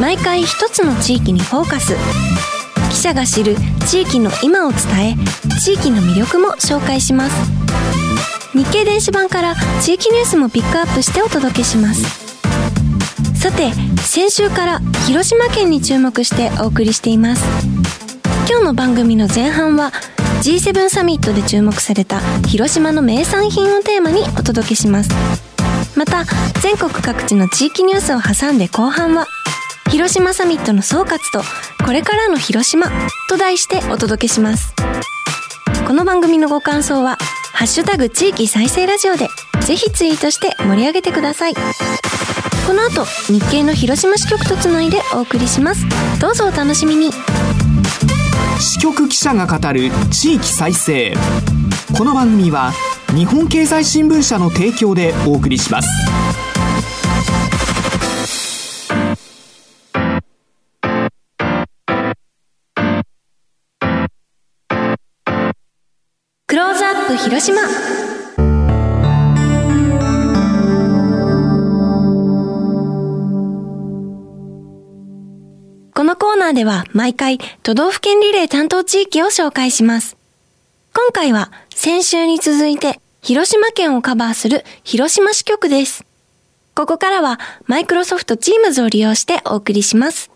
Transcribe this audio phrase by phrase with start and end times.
[0.00, 1.94] 毎回一つの地域にフォーカス。
[2.90, 4.80] 記者が知る地域の今を伝
[5.12, 5.16] え
[5.60, 7.36] 地域の魅力も紹介します。
[8.52, 12.04] 日経電子版から地域ニュースもピックアップしてお届けします。
[13.40, 13.72] さて
[14.02, 17.44] 先週から広島県に注目してお送りしています。
[18.48, 19.92] 今日の番組の前半は
[20.42, 25.10] G7 サミットで注目された広島の名産品をテーマにお届けします。
[25.96, 26.24] また
[26.60, 29.26] 全国各地の地域ニュースを挟んで後半は
[29.90, 31.42] 広島サミットの総括と
[31.84, 32.90] これからの広島
[33.28, 34.74] と題してお届けします。
[35.86, 37.16] この番組のご感想は
[37.52, 39.28] ハッシュタグ地域再生ラジオで
[39.60, 41.54] ぜひツイートして盛り上げてください。
[41.54, 41.60] こ
[42.74, 45.86] の後日経の広島支局とつないでお送りします。
[46.20, 47.12] どうぞお楽しみに。
[48.58, 51.14] 支局記者が語る地域再生。
[51.96, 52.72] この番組は
[53.14, 55.88] 日本経済新聞社の提供でお送りします。
[67.06, 67.60] ップ広島
[75.94, 80.16] このコーナーでは毎回都道府県リレー担当地域を紹介します。
[80.94, 86.04] 今回は先週に続いて広島県をカバーする広島支局です。
[86.74, 90.30] ここからはマイクロソフト Teams を利用してお送りします。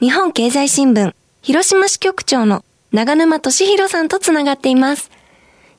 [0.00, 5.10] 日本経済新聞広島支局長の長沼俊弘さんとつながっています。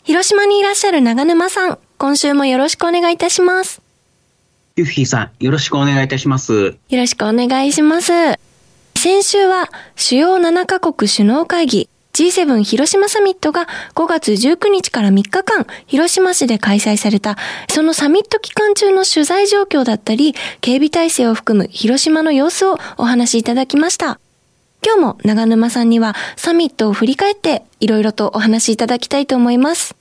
[0.09, 3.79] 広島にいらっしゃる長沼さん、今週もよろしくお願いいたします。
[4.75, 6.79] ユフィさん、よろしくお願いいたします。
[6.89, 8.11] よろしくお願いします。
[8.95, 17.37] 先週は主要7カ国首脳会議 G7 広島サミットが5月19日から3日間広島市で開催された
[17.69, 24.19] そのサミット期間中の取材状況だったり警備体制を含む広島の様子をお話しいただきました。
[24.83, 29.98] 今日も長沼さんにはサミットを振り返っていろいろとお話しいただきたいと思います。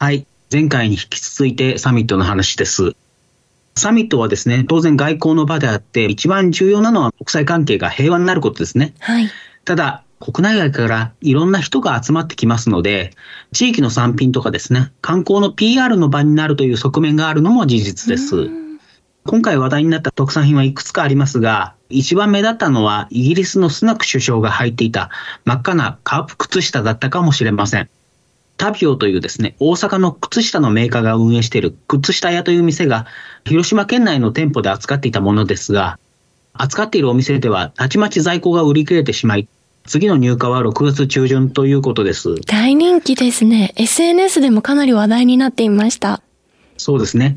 [0.00, 0.26] はい。
[0.52, 2.94] 前回に引き続いてサミットの話です。
[3.74, 8.94] サミットはですね、当然外交の場であって、一番重要なのは国際関係が平和になることですね。
[9.00, 9.28] はい。
[9.64, 13.10] ただ、国内外からいろんな人が集まってきますので、
[13.52, 18.48] 地域の産品とかですね、観光の PR の場になるという側面があるのも事実です。
[19.26, 25.10] 今回話題になった特産品はいくつかありますが、一番目立ったのはイギリスのスナク首相が履いていた
[25.44, 27.88] 真っ赤なカープ靴下だったかもしれません。
[28.58, 33.06] タビオというですね、大阪の靴下のメーカーが運営している靴下屋という店が
[33.44, 35.98] 広島県内の店舗で扱っていたものですが、
[36.52, 39.48] 扱っているお店ではたちまち在庫が売り切れてしまい、
[39.86, 42.34] 次の入荷は6月中旬ということです。
[42.46, 43.72] 大人気ですね。
[43.76, 46.20] SNS でもかなり話題になっていました。
[46.76, 47.36] そうですね。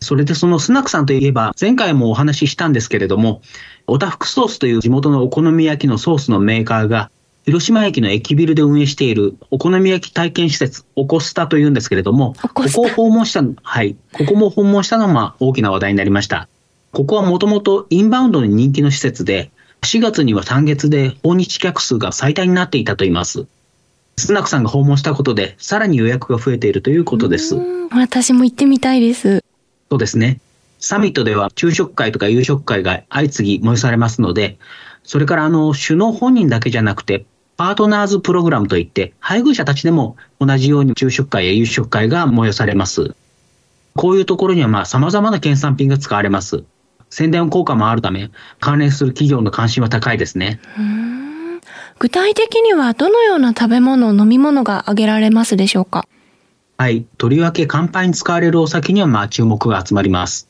[0.00, 3.42] それでそのスナックさんといえば、前回もお話ししたんですけれども、
[3.86, 7.10] オタフクソースという地元のお好み焼きのソースのメーカーが、
[7.50, 16.46] 広島駅の駅ビルで運営しているお好み焼き体験施設、おこスタというんですけれども、おこここを訪問した、はい、ここも訪問したのがまあ大きな話題になりました。
[16.92, 19.50] ここはもともとインバウンドに人気の施設で、
[19.82, 23.48] 4月には単月で訪日客数が最多になっていたといいます。
[24.16, 27.56] スナックさんが訪問したことで、さらに予約が増えているということです。
[27.56, 29.42] うん私も行ってみたいです。
[29.90, 30.38] そうですね。
[30.78, 34.58] サミットでは昼食会とか夕食会が相次ぎ催されますので、
[35.02, 37.26] それからあの、首脳本人だけじゃなくて、
[37.60, 43.14] パートナーズプログラムといって、配偶者たちでも同じように昼食会や夕食会が催されます。
[43.94, 46.64] こういうところにはまあ様々な県産品が使われます。
[47.10, 48.30] 宣伝効果もあるため、
[48.60, 50.58] 関連する企業の関心は高いですね。
[51.98, 56.08] 具体的にはどのような食べ物、飲み物が挙げられますでしょうか？
[56.78, 57.04] はい。
[57.18, 60.48] とりわけ乾杯に使われるお酒にはまあ注目が集まります。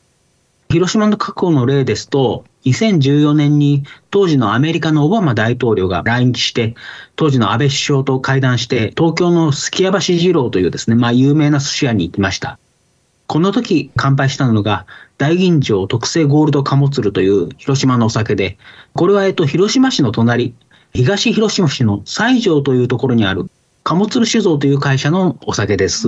[0.71, 6.75] 広島の過去の例ですと、2014年に当時のアメリカのオバマ大統領が来日して、
[7.17, 12.57] 当時の安倍首相と会談して、東京のすきや橋二郎というですね、まあ有名な寿司屋に行きました。
[13.27, 14.85] この時乾杯したのが、
[15.17, 18.57] 大吟醸特製ゴールド貨物ルという広島のお酒で、
[18.93, 20.53] これはえっと、広島市の隣、
[20.93, 23.49] 東広島市の西条というところにある
[23.83, 26.07] 貨物ル酒造という会社のお酒です。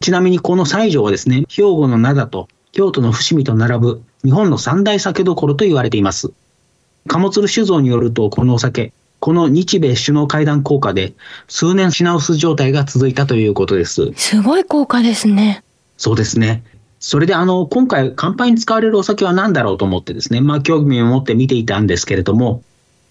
[0.00, 6.32] ちなみにこの西条はですね、兵庫の灘と京都の伏見と並ぶ日本の三大酒どころと言われています。
[7.08, 11.12] 貨物酒造によると、このお酒、この日米首脳会談効果で
[11.48, 14.12] 数年品薄状態が続いたということです。
[14.16, 15.62] すごい効果ですね。
[15.96, 16.62] そうですね。
[17.00, 22.62] それであの、今回乾杯に使われるお酒は何だろうと思ってですね、まあ興味を持って見ていたんですけれども、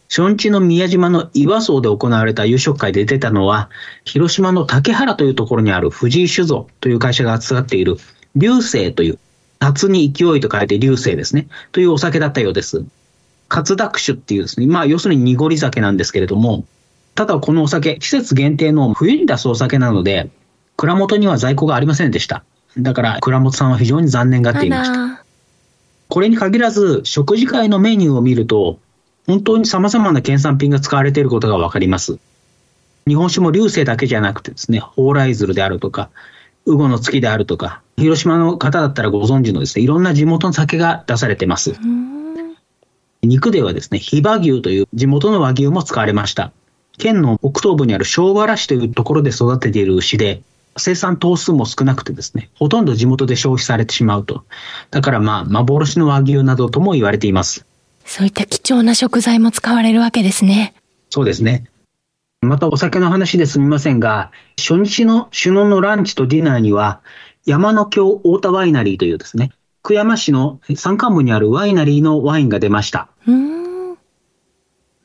[0.09, 3.69] 初日の宮島の岩荘で行われた夕食会で出たのは、
[4.05, 7.97] 広島の竹原というところにある藤井酒造という会社が扱っている
[8.35, 9.19] 流星という
[9.59, 11.47] 夏に勢いと書いて流星ですね。
[11.71, 12.85] というお酒だったようです。
[13.49, 16.65] 活濁酒っていうですね、まあ要するに濁り酒なんですけれども、
[17.15, 20.29] ただこのお酒、季節限定の冬に出すお酒なので、
[20.77, 22.43] 蔵元には在庫がありませんでした。
[22.77, 25.25] だから蔵元さんは非常に残念がっていました。
[26.07, 28.79] これに限らず、食事会のメニューを見ると、
[29.27, 32.17] 本当に様々な県産品が使われていることがわかります。
[33.07, 36.09] 日本酒も流星だけじゃなくてですね、蓬莱鶴であるとか、
[36.65, 41.75] ウゴの月であるとか、広島の方だったらご存知のですね、いろんな地元の酒が出されてます。
[43.21, 46.51] 肉ではですね、ヒバ牛という地元の和牛も使われました。
[46.97, 50.41] 県の北東部にある小原市というところで育てている牛で、
[50.77, 54.45] 生産頭数も少なくてですね、ほとんど地元で消費されてしまうと。
[54.91, 57.65] だからまあ、幻の和牛などとも言われています。
[58.05, 60.73] そういった貴重な食材も使われるわけですね。
[61.09, 61.65] そうですね。
[62.41, 67.01] またお酒の話ですみませんが、初日の首脳のランチとディナーには、
[67.49, 69.51] 山の京太田ワイナリーというですね、
[69.81, 73.09] 久山市の山間部にあるワイナリーのワインが出ました。
[73.25, 73.97] こ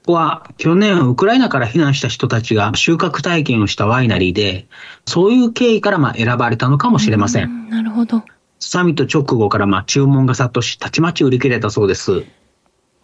[0.08, 4.66] こは去年ウクライナから避難した人たちが収穫体験をしたワイナリーで、
[5.06, 7.48] そういう経緯からまあ選ばれたのかもしれません。
[7.48, 8.22] んなるほど。
[8.58, 12.24] サミット直後からまあ注文が殺到し、たちまち売り切れたそうです。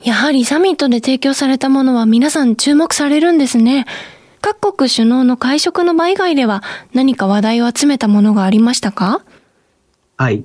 [0.02, 3.86] やはりサミットで提供されたものは皆さん注目されるんですね。
[4.42, 6.62] 各国首脳の会食の場以外では
[6.92, 9.22] 何か話題を集めたものがありましたか？
[10.20, 10.44] はい。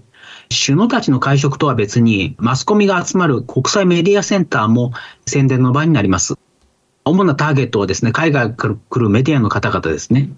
[0.49, 4.93] 首脳たちの会食とは別に、マスコミが集まる国際メディアセンターも
[5.27, 6.35] 宣伝の場になります。
[7.03, 10.29] 主なターゲットはですね、海外から来るメディアの方々ですね。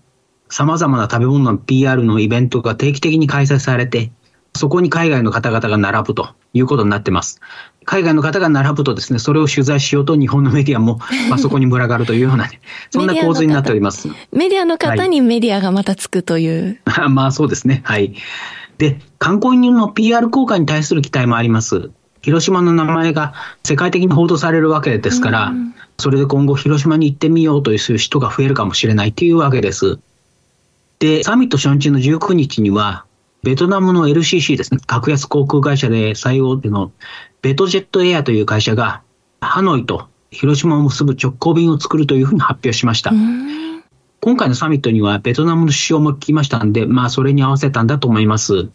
[0.50, 4.12] 様々な食べ物の PR のイベントが定期的に開催されて、
[4.56, 7.40] そこに海外の方々が並ぶということになってます。
[7.86, 11.00] 海外の方が並ぶとですね、それを取材しようと日本のメディアも、
[11.30, 14.08] まあ、そこに群がるというような、ね、そんな構図になっております。
[14.32, 16.80] メディアの方にメディアがまたつくという。
[16.88, 17.82] はい、まあそうですね。
[17.84, 18.16] はい。
[18.78, 21.90] で、観光人の PR 効果に対する期待もあります。
[22.22, 23.34] 広島の名前が
[23.64, 25.54] 世界的に報道されるわけですから、
[25.98, 30.00] それで今後広島に行ってみようという人が増えるかもしれないというわけです。
[31.00, 33.06] で、サミット初日の19日には、
[33.44, 36.92] ベトナムの LCC ですね、格安航空会社で最大手の
[37.42, 39.02] ベトジェットエアという会社が、
[39.42, 43.12] ハノイと広島を結ぶ直行便を作るというふうに発表しました。
[44.28, 48.68] 今回のサミットにはベトナムの首相も来ましたんで、まあそれに合わせたんだと思います。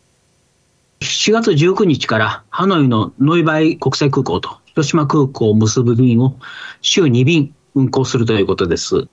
[1.00, 6.38] 7月19日からハノイのノイバイ国際空港と広島空港を結ぶ便を
[6.80, 9.08] 週2便運航するということです。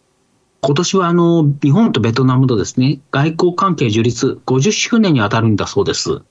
[0.61, 6.21] 今年はあの、日本とベトナムとですね、外交関係樹立50周年に当たるんだそうです。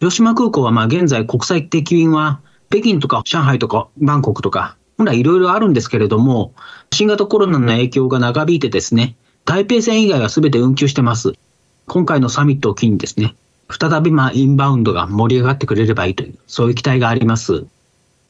[0.00, 6.52] 広島空港はまあ現在国際的便は北京とか上海とかバンコクとか、本来いろいろあるんですけれども、
[6.92, 9.16] 新型コロナの影響が長引いてですね、
[9.46, 11.32] 台北線以外は全て運休してます。
[11.86, 13.34] 今回のサミットを機にですね、
[13.70, 17.64] 再びまあインバウンドが盛り上がってくれればいいという、そういう期待があります。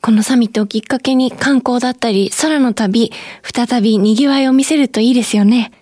[0.00, 3.10] このサミットをきっかけに観光だったり空の旅、
[3.42, 5.72] 再び賑わいを見せるといいですよね。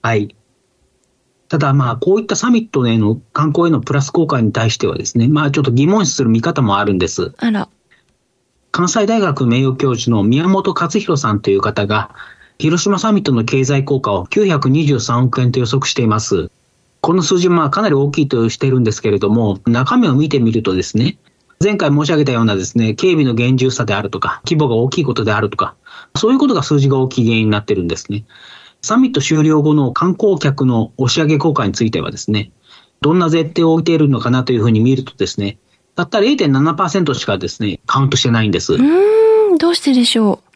[0.00, 0.34] はい。
[1.50, 7.34] ただまあ、こういったサミットへの観光へのプラス効果に対してはですね、まあちょっと疑問視する見方もあるんです。
[7.36, 7.68] あら。
[8.72, 12.14] 関西大学名誉教授の宮本勝弘さんという方が、
[12.58, 16.50] 広島サミットの経済効果を923億円と予測しています。
[17.00, 21.18] この数字はかなり大きいとしているんですけれども、中身を見てみるとですね、
[21.62, 25.74] 前回申し上げたようなですね、警備の厳重さであるとか、規模が大きいことであるとか、
[26.16, 28.24] そういうことが数字が大きい原因になっているんですね。
[28.82, 32.52] サミット終了後の観光客の押し上げ効果についてはですね、
[33.00, 35.58] どんな絶対を置いているのかなというふうに見るとですね、
[35.96, 38.74] たった0.7%しかですね、カウントしてないんです。
[38.74, 40.50] うん、どうしてでしょう？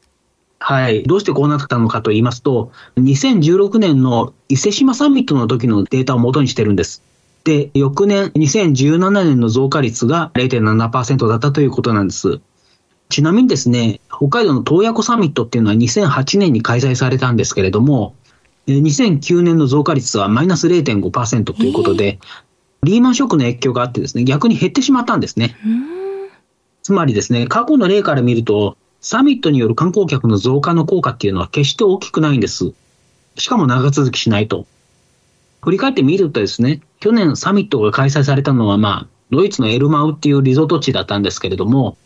[0.59, 1.03] はい。
[1.03, 7.03] どうしてこうなったのかと言いますと、2016年の伊勢志摩サミットの時のデータを元にしてるんです。
[7.45, 12.41] で、翌年、2017年の増加率が0.7%だったということなんです。
[13.11, 18.15] ちなみにですね、北海道の洞爺湖サミットっていうのは2008年に開催されたんですけれども、
[18.67, 22.19] 2009年の増加率はマイナス0.5%ということで、えー、
[22.85, 25.57] リーマンショックの影響があってですね、逆に減ってしまったんですね。
[26.83, 32.73] つまりですね、過去の例から見ると、サミットによる観光客の増加の効果っていうのは決して大きくないんです。
[33.37, 34.67] しかも長続きしないと。
[35.63, 41.97] 振り返ってみるとですね、去年サミットが開催されたのは、まあ、ドイツのエルマウっていうリゾート地だったんですけれども、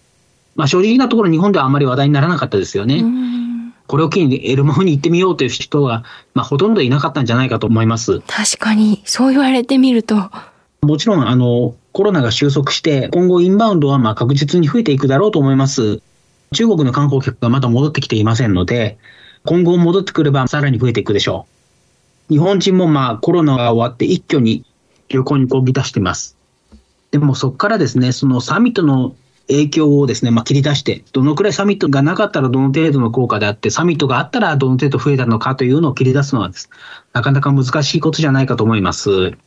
[0.54, 3.04] まあ、正直なところ日本ではあまり話題にならなかったですよね。
[3.86, 6.04] これを機にエルマウに行ってみようという人が、
[6.34, 8.20] まあ、ほとんどいなかったんじゃないかと思います。
[8.20, 10.30] 確かに、そう言われてみると。
[10.82, 16.00] もちろん、あの、コロナが収束して、今後インバウンドはまあ確実に増えていくだろうと思います。
[16.52, 18.98] 中国の観光客がまだ戻ってきていませんので、
[19.44, 21.46] 今後戻ってくればさらに増えていくでしょ
[22.30, 22.32] う。
[22.32, 24.64] 日本人もまあコロナが終わって一挙に
[25.08, 26.36] 旅行にこぎ出しています。
[27.10, 29.14] でもそこからですね、そのサミットの
[29.48, 36.68] 影響をですね、まあ、切り出して、どのくらいサミットがなかったらどの程度の効果であって、サミットがあったらどの程度増えたのかというのを切り出すのはです、
[37.14, 39.38] なかなか難しいことじゃないかと思います。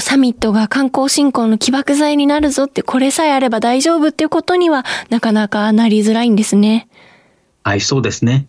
[0.00, 6.88] サミットが観光振興の起爆剤になるぞって、これさえあれば大丈夫っていうことにはなかなかなりづらいんですね。
[7.62, 8.46] はい、そうですね。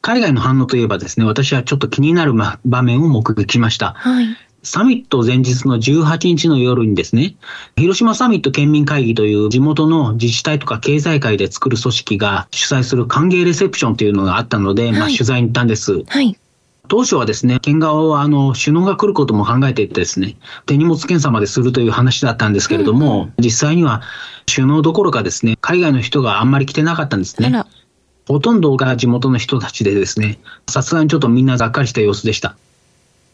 [0.00, 2.32] 海外の反応といえばですね、私はちょっと気になる
[2.64, 3.94] 場面を目撃しました。
[3.96, 4.26] はい。
[4.62, 7.36] サミット前日の18日の夜にですね、
[7.76, 16.02] 広島サミット県民会議という地元の自治体とか経済界で作る組織が主催する歓迎レセプションというのがあったので、はい、まあ取材に行ったんです。
[16.06, 16.36] はい。
[16.88, 24.02] 当初はですね、県側はあの首脳が来ることも考えていてですね、手荷物検査までするという話だったんですけれども、うん、実際には
[24.52, 27.62] 首脳どころかですね、海外の人があんまり来てなかったんですね。
[28.26, 32.56] ほとんどが地元の人たちでですね、さすがにちょっとみんながっかりした様子でした。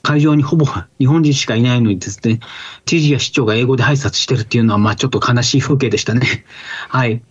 [0.02, 0.66] 会場にほぼ
[0.98, 2.40] 日本人しかいないのにですね、
[2.84, 6.44] 知事や市長が英語で挨拶してるっていうのは、まあちょっと悲しい風景でしたね。
[6.88, 7.22] はい。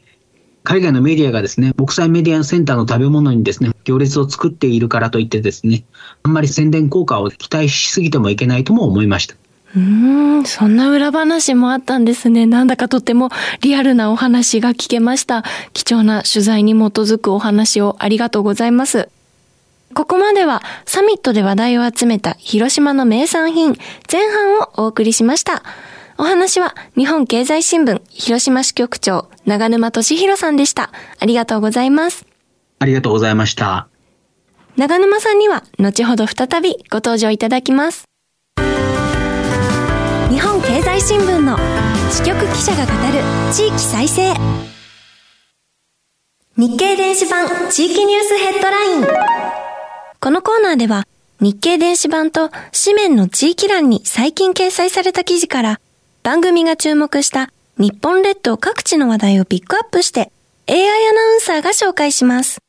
[0.64, 5.84] 海外のメディアがですね、国際メディアセンターの食べ物にですね、行列を作っているからといってですね、
[6.24, 9.36] あんまり宣伝効果を期待しすぎてもいけないとも思いました。
[9.76, 12.46] うん、そんな裏話もあったんですね。
[12.46, 13.30] なんだかとっても
[13.62, 15.44] リアルなお話が聞けました。
[15.74, 19.10] 貴重な取材に基づくお話をありがとうございます。
[19.94, 23.78] ここまではサミットで話題を集めた広島の名産品
[24.12, 25.64] 前半をお送りしました。
[26.18, 30.92] お話は日本経済新聞広島支局長長沼俊弘さんでした。
[31.20, 32.26] ありがとうございます。
[32.80, 33.88] ありがとうございました。
[34.76, 38.06] 長沼さんには後ほど再びご登場いただきます。
[40.30, 41.58] 日本経済新聞の
[42.12, 44.34] 支局記者が語る地域再生。
[46.56, 49.06] 日経電子版地域ニュースヘッドライン。
[50.20, 51.08] このコーナーでは、
[51.40, 55.82] 日経電子版と紙面の地域欄に最近掲載された記事から、
[56.24, 60.32] 番組が注目した日本列島各地の話題をピックアップして、
[60.70, 62.60] AI アナウンサーが紹介します。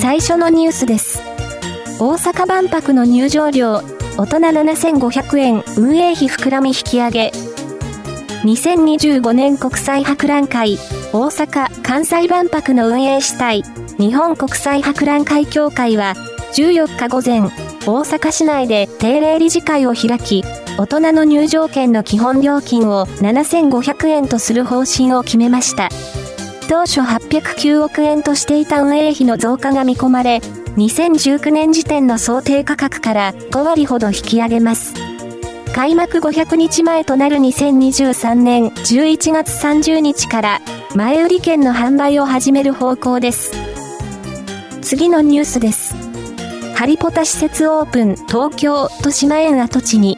[0.00, 1.22] 最初のニュースです。
[2.00, 3.82] 大阪万博の入場料、
[4.18, 7.32] 大人7500円、運営費膨らみ引き上げ。
[8.42, 10.76] 2025年国際博覧会、
[11.12, 13.62] 大阪・関西万博の運営主体、
[13.96, 16.14] 日本国際博覧会協会は、
[16.54, 17.42] 14日午前、
[17.86, 20.42] 大阪市内で定例理事会を開き、
[20.78, 25.88] 大人の入場券の基本料金を7500円とする方針を決めました。
[26.68, 30.36] 当初809億円としていた運営費の増加が見込まれ、
[30.76, 34.94] 2019年時点の想定価格から5割ほど引き上げます。
[35.74, 40.60] 開幕500日前となる2023年11月30日から
[40.94, 43.52] 前売り券の販売を始める方向です。
[44.82, 45.94] 次のニュースです。
[46.74, 50.16] ハリポタ施設オープン東京豊島園跡地に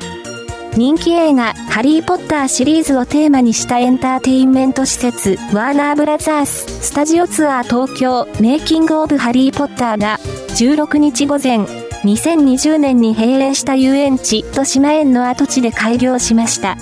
[0.76, 10.18] 人気映画ハリーポッターシリーズをテーマにしたエンターテインメント施設ワーナーブラザーススタジオツアー東京メイキングオブハリーポッターが
[10.56, 16.76] 16日午前2020年に閉園した遊園地豊島園の跡地で開業しました。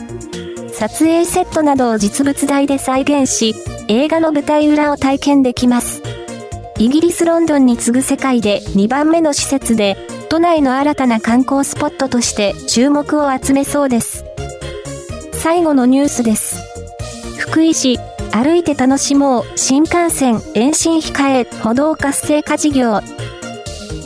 [0.72, 3.54] 撮影セットなどを実物大で再現し、
[3.88, 6.00] 映画の舞台裏を体験できます。
[6.78, 9.98] イギリス・ロンドンに次ぐ世界で2番目の施設で、
[10.30, 14.24] 都内の新たな観光スポットとして注目を集めそうです。
[15.32, 16.56] 最後のニュースです。
[17.36, 17.98] 福井市、
[18.30, 23.00] 歩いて楽しもう、新幹線、延伸控え、歩道活性化事業。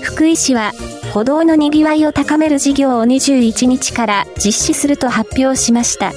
[0.00, 0.72] 福井市は、
[1.12, 6.12] 歩道の賑わいを高める事業を21日から実施すると発表しました。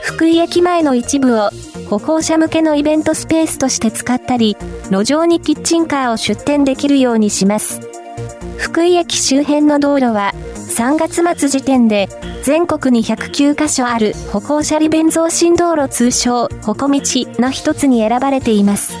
[0.00, 1.50] 福井駅前の一部を
[1.90, 4.56] 歩行者向けのイベントスペースとして使ったり、
[4.92, 7.93] 路上にキッチンカーを出店できるようにします。
[8.64, 12.08] 福井駅周辺の道路は、3月末時点で
[12.42, 17.00] 全国に109カ所ある歩行者利便増進道路通称、歩こ道
[17.38, 18.96] の一つに選ばれています。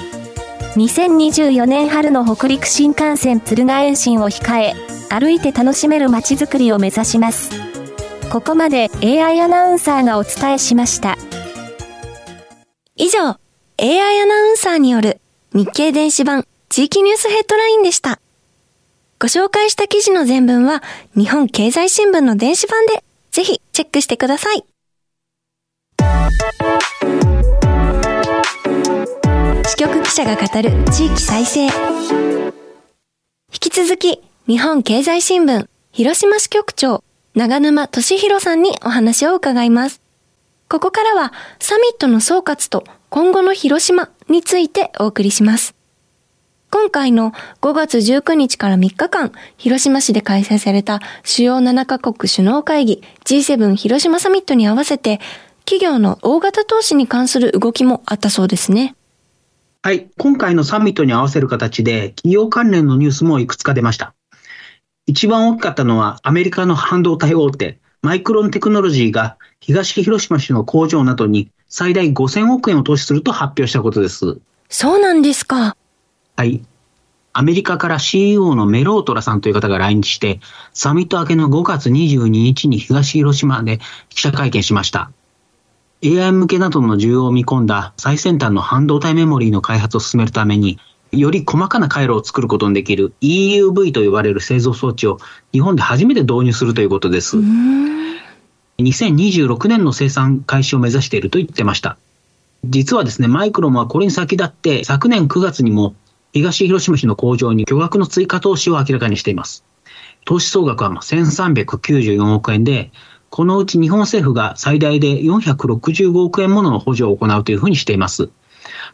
[0.76, 4.74] 2024年春の北陸新幹線敦賀延伸を控え、
[5.08, 7.50] 歩いて楽しめる街づくりを目指します。
[8.30, 11.16] ここまで AI アナウンサーがお伝えしました。
[12.96, 13.38] 以上、
[13.80, 15.22] AI アナウンサーによる
[15.54, 18.20] 日経電子版地域ニュースヘッドラインでした。
[19.24, 20.82] ご紹介した記事の全文は
[21.16, 24.66] 日本経済新聞の電子版でぜひチェックしてください。
[29.66, 31.64] 支局記者が語る地域再生。
[31.64, 31.70] 引
[33.48, 37.02] き続き日本経済新聞広島支局長
[37.34, 40.02] 長沼俊弘さんにお話を伺います。
[40.68, 45.74] ここからはサミットの総括と今後の広島についてお送りします。
[46.74, 55.20] 今回の5月19日から3日間、広島市で開催された主要7カ国首脳会議 G7 広島サミットに合わせて、
[55.66, 58.96] 企業の大型投資に関する動きもあったそうですね。
[59.82, 60.08] はい。
[60.18, 64.12] 今回のサミットに合わせる形で、企業関連のニュースもいくつか出ました。
[65.06, 74.40] 一番大きかったのはアメリカの半導体大手、マイクロンテクノロジーが東広島市の工場などに最大5000億円を投資すると発表したことです。
[74.68, 75.76] そうなんですか。
[76.36, 76.64] はい。
[77.32, 80.40] アメリカから CEO のメロートラさんという方が来日して、
[80.72, 85.12] サミット明けの5月22日に東広島で記者会見しました。
[86.04, 90.78] AI 向けなどの需要を見込んだ最先端の半導体メモリーの開発を進めるために、
[91.12, 95.18] より細かな回路を作ることのできる EUV と呼ばれる製造装置を
[95.52, 97.36] 日本で初めて導入するということです。
[98.78, 101.96] 2026年の生産開始を目指していると言ってました。
[102.64, 105.94] 実はですね、マイクロンはこれに先立って昨年9月にも
[106.34, 109.64] 東広島市の工場に巨額の追加投資を明らかにしています。
[110.24, 112.90] 投資総額は1394億円で、
[113.30, 118.30] このうち日本政府が最大で465億円もの補助を行うというふうにしています。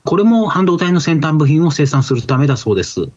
[0.05, 3.09] これも半導体の先端部品を生産するためだそうです。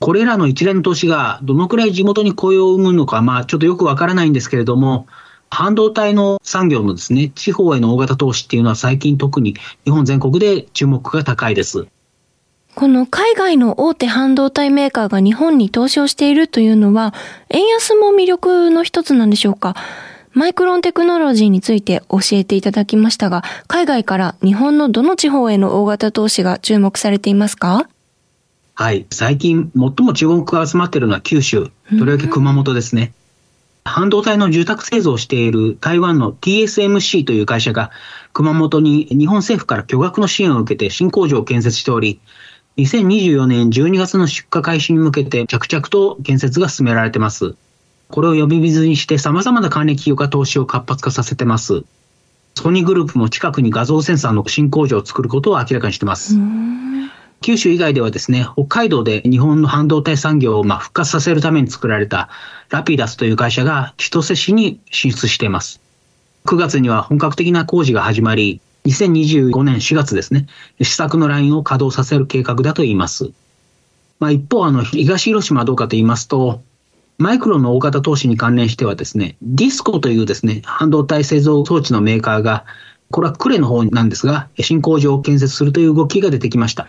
[0.00, 5.06] これらの一連の投資がどのくらい地元に雇用を生むのか、まあちょっとよくわからないんですけれども、
[5.50, 11.88] 半導体の産業のですね、地方への大型投資っていうのは最近特に日本全国で注目が高いです。
[12.78, 17.12] この海外の大手半導体メーカーが日本に投資をしているというのは、
[17.48, 19.74] 円安も魅力の一つなんでしょうか？
[20.32, 27.88] マイクロンテクノロジーについて教えていただきましたが、海外から日本のどの地方への大型投資が注目されていますか？
[28.76, 29.06] はい。
[29.10, 33.12] 最近、最も注目が集まっているのは九州、とりわけ熊本ですね。
[33.84, 37.90] 半導体の住宅製造をしている台湾の TSMC という会社が、
[38.32, 42.20] 熊本に日本政府から巨額の支援を受けて新工場を建設しており、
[42.78, 47.56] 2024年12月の出荷開始に向けて着々と建設が進められています。
[48.08, 51.82] これを呼び水にして様々な関連企業が投資を活発化させてます。
[52.54, 56.36] ソニーグループも近くに画像センサーの新工場を作ることを明らかにしています。
[57.40, 62.28] 九州以外ではですね、北海道で日本の半導体産業をまあ復活させるために作られた
[62.70, 65.80] ラピダスという会社が千歳市に進出しています。
[66.46, 70.46] 9月には本格的な工事が始まり、2025年4月ですね、
[70.80, 73.30] 試作のラインを稼働させる計画だと言います。
[74.18, 76.62] まあ、一方、あの、東広島はどうかと言いますと、
[77.18, 82.64] マイクロンの大型投資に関連してはですね、ディスコというですね、半導体製造装置のメーカーが、
[83.10, 86.88] これは呉の方なんですが、新工場を建設するという動きが出てきました。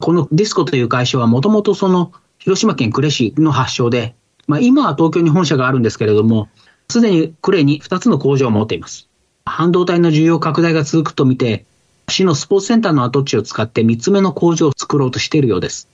[0.00, 4.14] このディスコという会社はもともとその広島県呉市の発祥で、
[4.48, 6.48] まあ、今は東京に本社があるんですけれども、
[6.88, 9.08] すでに呉に2つの工場を持っています。
[9.44, 11.64] 半導体の需要拡大が続くとみて、
[12.08, 15.88] 市のスポーツセンターの跡地を使って3つ目の工場を作ろうとしているようです。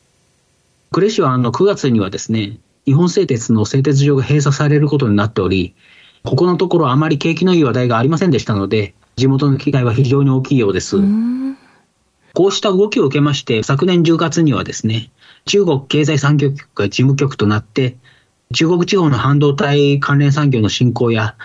[0.91, 5.75] 呉市はあの9月にはですね、日本製鉄の製鉄所が閉鎖されることになっており、
[6.25, 10.97] ここのところあまり景気のいい話題がありませんでしたので、地元の被害は非常に大きいようです。
[12.35, 15.11] こうした動きを受けまして、昨年10月にはですね、
[15.45, 17.97] 中国経済産業局が事務局となって、
[18.55, 21.37] 中国地方の半導体関連産業の振興や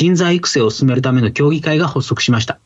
[0.00, 2.58] 人材育成を進めるための協議会が発足しました。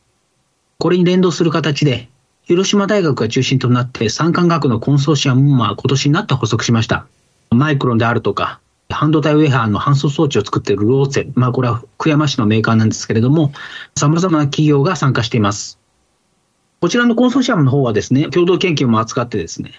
[0.78, 2.08] これに連動する形で、
[2.44, 7.08] 広島大学が中心となって産官学のコンソーシアムもまあ今年になって発足しました。
[7.50, 13.50] マイクロンであるとか、半導体ウェハーの搬送装置を作っているローツェ、まあこれは福山市のメーカーなんですけれども、
[13.96, 15.80] 様々な企業が参加しています。
[16.80, 19.72] こちらのコンソーシアムの方はですね、共同研究も扱ってですね、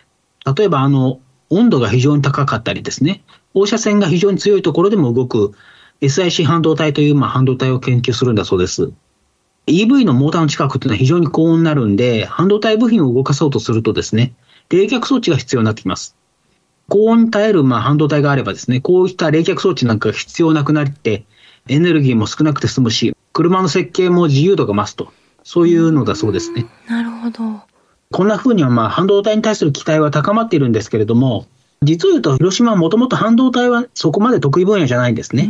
[0.58, 5.54] 例えばあの、温度が非常に高かったりですね、放射線が非常に強いところでも動く
[6.02, 8.92] SIC 半導体というまあ半導体を研究するんだそうです。
[9.68, 14.34] EV のモーターの近くっていうのは非常に高温になるんで、半導体部品を動かそうとするとですね、
[14.70, 16.16] 冷却装置が必要になってきます。
[16.88, 21.26] 高温に耐えるまあ半導体があればですね、こういった冷却装置なんかが必要なくなって、
[21.68, 25.12] エネルギーも少なくて済むし、車の設計も自由度が増すと。
[25.44, 26.66] そういうのだそうですね。
[26.88, 27.62] なるほど。
[28.12, 31.48] こんな風にはまあ半導体に対する期待は高まっているんですけれども、
[31.82, 35.50] 実を言うと広島はもともと半導体はそこまで得意分野じゃないんですね。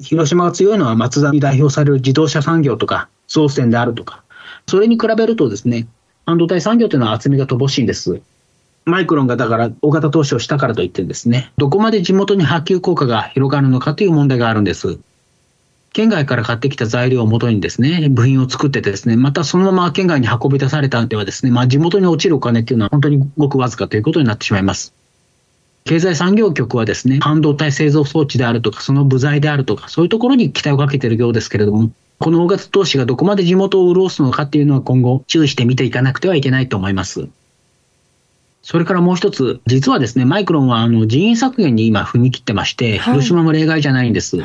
[0.00, 4.22] 広島が強いのは松田に代表される自動車産業とか、総線であるとか、
[4.66, 5.88] それに比べるとですね、
[6.26, 8.20] 半導体産業というのは厚みが乏しいんです。
[8.84, 14.98] マイクロンがだから大型投資をしたからといってですね、どこまで地元に波及効果が広がるのかという問題があるんです。
[15.92, 24.94] 県外から買ってきた材料をもとにですね、部品を作ってですね、またそのまま県外に運び出されたんではですね、まあ地元に落ちるお金っていうのは本当にごくわずかということになってしまいます。
[25.88, 37.28] 経済産業局はですね、半導体製造装置であるとか、その部材であるとか、そういうところに期待をかけているようですけれども、この大型投資がどこまで地元を潤すのかっていうのは今後注意して見ていかなくてはいけないと思います。
[38.62, 44.38] それからもう一つ、実はですね、マイクロンはあの人員削減に今踏み切ってまして、広島も例外じゃないんです。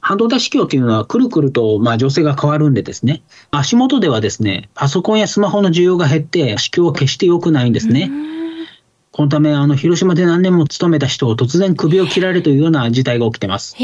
[0.00, 8.12] 半導体市況というのはくるくるとまあ情勢が変わるんでですね、足元ではですね、パソコンやスマホの需要が減って、市況は決して良くないんですね。
[9.12, 13.76] このため、あの、広島で何年も勤めた人を突然首を切られるというような事態が起きています。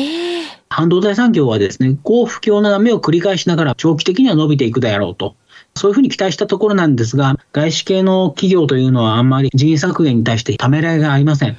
[0.69, 5.35] 半導体産業はですね、高不況の波を繰り返しながら長期的には伸びていくであろうと。
[5.75, 11.57] そういうふうに期待したところなんですが、外資系の企業というのはあんまり人員削減に対してためらいがありません。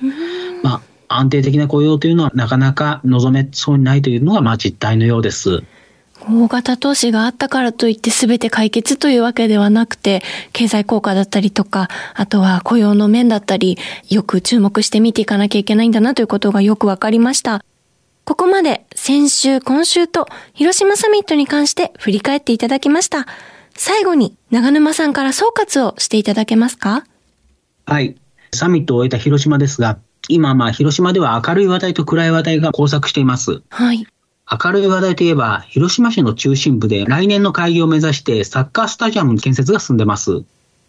[0.64, 5.64] まあ、安定的な雇用というのはなかなか望めそうにないというのがまあ実態のようです。
[6.22, 13.78] 大型投資があったからといって全て解決というわけではなくて、経済効果だったりとか、あとは雇用の面だったり、
[14.10, 17.64] よく注目して見ていかなきゃいけないんだなということがよくわかりました。
[18.26, 23.26] ここまで先週、今週と広島サミットに関して振り返っていただきました。
[23.74, 27.06] 最後に長沼さんから総括をしていただけますか？
[27.86, 28.18] はい。
[28.54, 33.62] サミットを終えた広島ですが、今、まあ、広島では明るい話題と暗い話題が交錯しています。
[33.70, 34.06] はい。
[34.50, 40.44] 明るい話題といえば、広島市の中心部で来年の開業を目指してサッカースタジアムの建設が進んでます。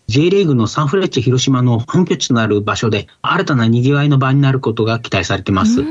[0.06, 5.82] J リーグのサンフレッチェ広島の本拠地となる場所で新たな賑わいの場になることが期待されています。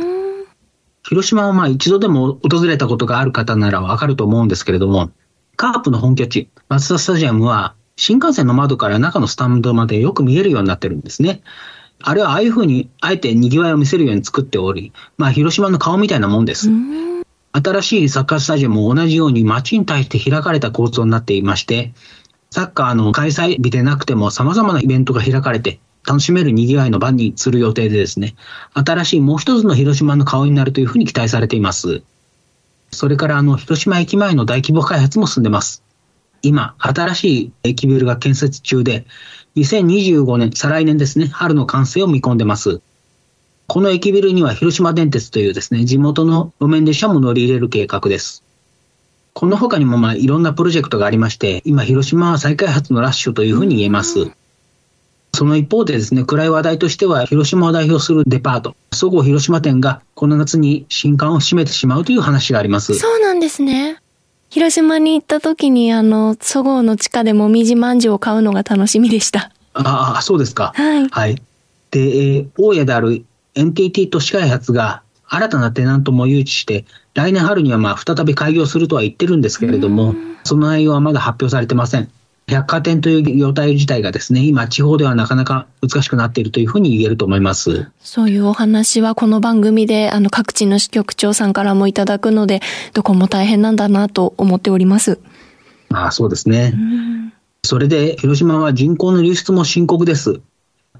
[1.03, 5.11] 広島はまあ一度でも訪れたことがある方ならわかると思うんですけれども、
[5.57, 11.41] カープの本拠地、松田スタジアムは新幹線の窓から中のスタンドまでよく見えるようになってるんですね。
[12.01, 16.69] あれはああいうふうに、あえて賑わいを見せるように作っており、まあ、広島の顔みたいなもんです。
[17.51, 21.93] 新しいサッカースタジアムも同じように街に対して開かれた構造になっていまして、
[22.51, 28.35] サッカーの開催日でなくても様々なイベントが開かれて、楽しめる賑わいの場にする予定でですね、
[28.73, 32.01] 新しいもう一つの広島の顔になるというふうに期待されています。
[32.91, 35.83] それからあの、広島駅前の大規模開発も進んでます。
[36.41, 39.05] 今、新しい駅ビルが建設中で、
[39.57, 42.81] 2025年、再来年ですね、春の完成を見込んでます。
[43.67, 48.41] この駅ビルには広島電鉄というですね、地元の路面電車も乗り入れる計画です。
[49.33, 54.31] この他にもまあいろんなプロジェクトがありまして、今広島は再開発のラッシュというふうに言えます。
[55.33, 62.95] その一方でですね、暗い話題としては、広島を代表するデパート、そごう広島店がこの夏に新館を閉めてしまうという話があります。
[62.95, 64.01] そうなんですね。
[64.49, 69.51] 広島に行った時に、あの、そごうの地下でもみじまんじゅうを買うのが楽しみでした。
[69.73, 70.71] ああ、そうですか。
[70.73, 71.09] はい。
[71.09, 71.35] はい。
[71.91, 73.25] で、えー、大家である
[73.57, 82.09] NTT 都市開発が新たなテナントも誘致して、来年春にはまあ再び開業するとは言ってるんですけれども、その内容はまだ発表されてません。
[82.49, 87.91] 百貨店という業態自体がですね、今地方ではなかなか難しくなっているというふうに言えると思います。
[87.99, 92.61] そういうお話はこの番組であの各地の支局長さんからもいただくので、
[92.93, 95.19] どこも大変なんだなと思っております。
[95.89, 96.73] ああ、そうですね。
[97.65, 100.39] それで広島は人口の流出も深刻です。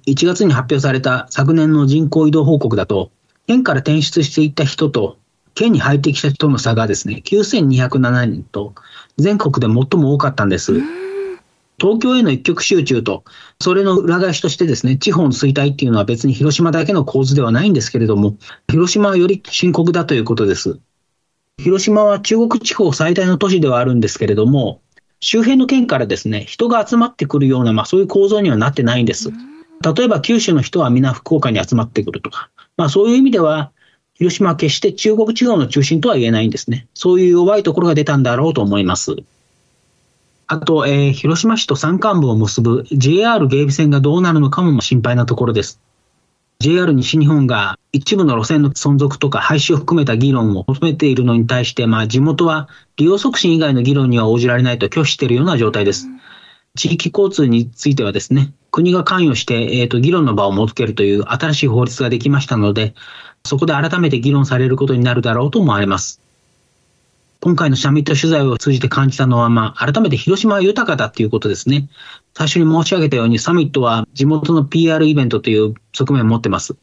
[0.08, 3.12] 1月に発表された昨年の人口移動報告だと、
[3.46, 5.18] 県から転出していった人と
[5.58, 8.76] 県に入ってきた人の差がですね、9207人と
[9.18, 10.82] 全国で最も多かったんです。
[11.80, 13.24] 東京への一極集中と、
[13.60, 18.38] それの裏返しとしてですね、地方の衰退っていうのは別に広島だけの構図ではないんですけれども、
[18.70, 20.80] 広島はより深刻だということです。
[21.58, 24.82] 広島は中国地方最大の都市ではあるんですけれども、
[25.22, 29.32] 周辺の県からですね、人が集まってくるような、まあそういう構造にはなってないんです。
[29.82, 33.72] 例えば九州の人は皆福岡に集まってくるとか、まあそういう意味では、
[34.16, 36.88] 広島は決して中国地方の中心とは言えないんですね。
[36.96, 39.16] そういう弱いところが出たんだろうと思います。
[40.48, 45.80] あと、えー、広島市と山間部を結ぶ JR 芸備線がどうなるのかも心配なところです。
[46.60, 56.08] JR 西日本が一部の路線の存続とか廃止を含めた議論を求めているのに対して、まあ、地元は利用促進以外の議論には応じられないと拒否しているような状態です。
[56.76, 62.94] 地域交通についてはですね、国が関与して、えーと、議論の場を設けるという新しい法律ができましたので、
[63.44, 66.22] そこで改めて議論されることになるだろうと思われます。
[67.42, 71.90] 今回のサミット取材を通じて感じたのは、まあ、改めて広島は豊かだっていうことですね。
[72.36, 76.76] 最初に申し上げたように、サミットは地元の PR イベントという側面を持ってます。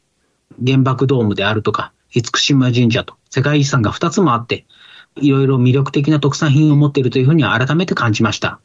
[0.66, 4.66] 原爆ドームであるとか、厳島神社と世界遺産が2つもあって、
[5.14, 8.58] いろいろ魅力的な特産品を持っているというふうに改めて感じました。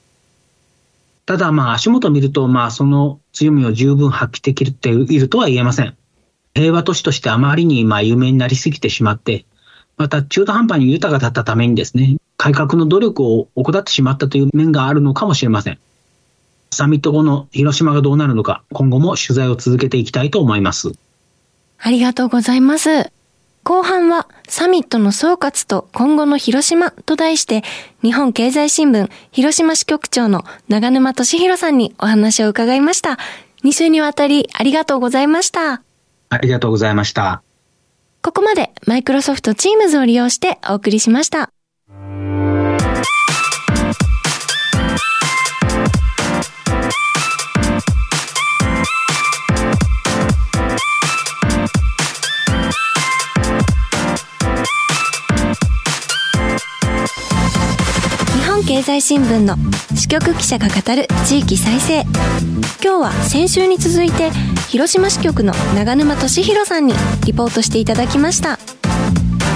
[1.30, 5.96] ただ、まあ、足元を見ると、まあ、その強みを十分発揮できているとは言えません。
[6.56, 9.46] 平和都市としてあまりに、まあ、有名になりすぎてしまって、
[9.96, 15.78] また中途半端に豊かだったためにですね、改革の努力を怠ってしまったという面があるのかもしれません。
[16.72, 20.94] サミット後の広島がどうなるのか、今後も取材を続けていきたいと思います。
[21.78, 23.12] ありがとうございます。
[23.70, 27.62] 後半はサミットの総括と今後の広島と題して、
[28.02, 33.20] 日本経済新聞広島支局長の長沼俊弘さんにお話を伺いました。
[33.64, 35.84] 2週にわたりありがとうございました。
[36.30, 37.44] ありがとうございました。
[38.24, 41.52] ここまでマイクロソフト Teams を利用してお送りしました。
[58.90, 59.56] 済新聞の
[59.96, 62.02] 支局記者が語る地域再生。
[62.84, 64.32] 今日は先週に続いて
[64.68, 68.58] 広島支局の長沼俊弘さんにリポートしていただきました。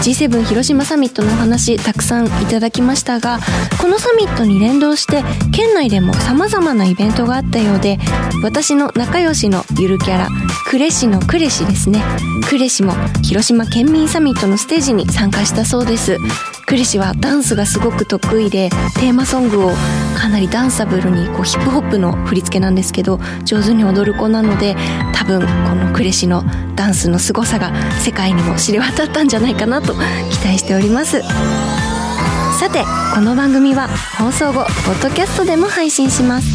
[0.04, 3.40] G7 広島サミットのお話たくさんいただきましたが
[3.82, 7.98] このサミットに連動して県内でも様々なイベントがあったようで
[8.44, 10.28] 私の仲良しのゆるキャラ
[10.72, 12.04] 呉市の呉市ですね。
[12.52, 12.94] 呉市も
[13.24, 16.20] 広島県民サミットのステージに参加したそうです。
[16.66, 19.72] 呉市はダンスがすごく得意でテーマソングを
[20.16, 24.76] かなりダンサブルにこうヒップホップの振り付けなんですけど上手に踊る子なので
[25.14, 26.44] 多分この呉市の
[26.76, 31.22] ダンスの凄さが世界にも知れ渡ったんじゃないかなと期待しております。
[32.60, 36.48] さてこの番組は放送後ポッドキャストでも配信します。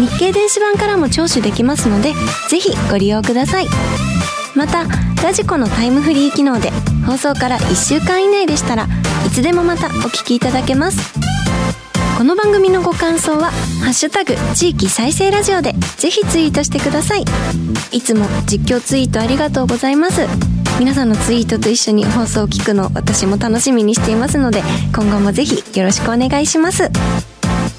[0.00, 2.12] 日経電子版からも聴取できますので
[2.48, 3.66] ぜひご利用ください。
[4.58, 4.86] また
[5.22, 6.72] ラジコのタイムフリー機能で
[7.06, 8.88] 放送から1週間以内でしたら
[9.24, 11.14] いつでもまたお聞きいただけます。
[12.18, 13.52] この番組のご感想は
[13.84, 17.24] 「ハッシュタグ地域再生ラジオ」でぜひツイートしてください。
[17.92, 20.26] いつも実況ツイートありがとうございます。
[20.80, 26.90] 皆さんのツイートと一緒に放送を聞くの私も楽しみにしていますので今後もぜひよろしくお願いします。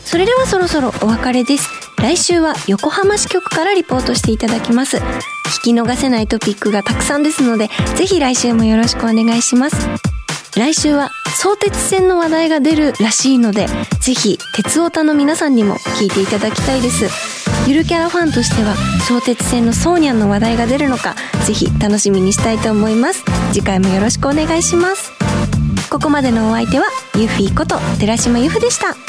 [0.10, 1.70] それではそろそろお別れです。
[1.98, 4.98] 来週は横浜支局からリポートしていただきます。
[4.98, 5.02] 聞
[5.66, 9.76] き逃せないトピックがたくさんですのでぜひ来週もよろしくお願いします。
[10.58, 13.68] 来週は相鉄線の話題が出るらしいので
[14.02, 17.06] ぜひ鉄オタの皆さんにも聞いていただきたいです。
[17.70, 18.74] ゆるキャラファンとしては
[19.08, 21.14] 相鉄線のソーニャンの話題が出るのか
[21.46, 23.24] ぜひ楽しみにしたいと思います。
[23.54, 25.12] 次回もよろしくお願いします。
[25.92, 29.09] ここまでのお相手はユフィこと寺島由布でした。